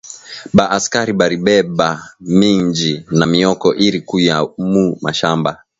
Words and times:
Ba 0.55 0.65
askari 0.77 1.11
bari 1.19 1.37
beba 1.45 1.89
minji 2.39 2.93
na 3.17 3.25
mioko 3.31 3.67
iri 3.85 3.99
kuya 4.07 4.37
mu 4.71 4.83
mashamba 5.03 5.51